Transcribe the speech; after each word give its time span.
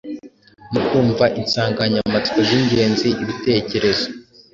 no 0.71 0.81
kumva 0.87 1.25
insanganyamatsiko 1.39 2.39
z’ingenzi, 2.47 3.09
ibitekerezo, 3.23 4.07